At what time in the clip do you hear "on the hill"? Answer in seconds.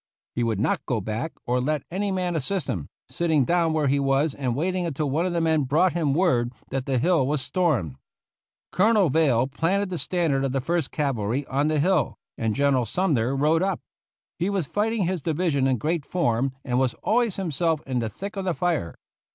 11.45-12.17